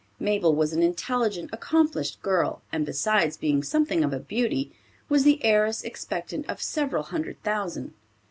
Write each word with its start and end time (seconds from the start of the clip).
Mabel 0.19 0.55
was 0.55 0.73
an 0.73 0.81
intelligent, 0.81 1.51
accomplished 1.53 2.23
girl, 2.23 2.63
and 2.71 2.87
besides 2.87 3.37
being 3.37 3.61
something 3.61 4.03
of 4.03 4.11
a 4.11 4.19
beauty, 4.19 4.71
was 5.09 5.23
the 5.25 5.37
heiress 5.45 5.83
expectant 5.83 6.49
of 6.49 6.59
several 6.59 7.03
hundred 7.03 7.39
thousand. 7.43 7.93